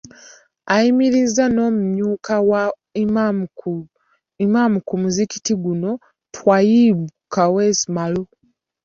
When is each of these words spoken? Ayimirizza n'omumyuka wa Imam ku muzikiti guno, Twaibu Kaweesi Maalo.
Ayimirizza 0.75 1.43
n'omumyuka 1.53 2.33
wa 2.49 2.63
Imam 4.45 4.73
ku 4.87 4.93
muzikiti 5.01 5.53
guno, 5.63 5.91
Twaibu 6.35 7.05
Kaweesi 7.33 7.87
Maalo. 7.95 8.23